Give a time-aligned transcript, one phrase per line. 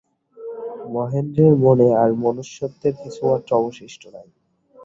[0.93, 4.27] মহেন্দ্রের মনে আর মনুষ্যত্বের কিছুমাত্র অবশিষ্ট নাই।